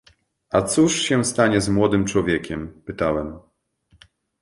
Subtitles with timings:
[0.49, 3.39] „A cóż się stanie z młodym człowiekiem?”— pytałem.